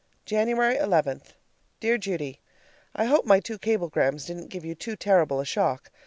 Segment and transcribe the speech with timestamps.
[0.25, 1.21] January 11.
[1.79, 2.41] Dear Judy:
[2.95, 5.91] I hope my two cablegrams didn't give you too terrible a shock.